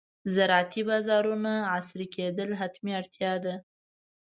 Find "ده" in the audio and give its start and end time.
3.43-3.55